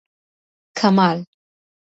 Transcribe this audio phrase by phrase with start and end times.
[0.77, 1.17] کمال